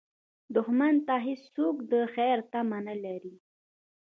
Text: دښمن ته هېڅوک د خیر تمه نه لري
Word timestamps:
دښمن 0.55 0.95
ته 1.07 1.15
هېڅوک 1.27 1.75
د 1.91 1.93
خیر 2.13 2.37
تمه 2.51 2.79
نه 2.87 2.95
لري 3.03 3.35